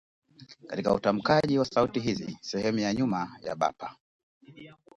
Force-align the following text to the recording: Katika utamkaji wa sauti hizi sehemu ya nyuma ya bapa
Katika 0.67 0.93
utamkaji 0.93 1.59
wa 1.59 1.65
sauti 1.65 1.99
hizi 1.99 2.37
sehemu 2.41 2.79
ya 2.79 2.93
nyuma 2.93 3.37
ya 3.43 3.55
bapa 3.55 3.95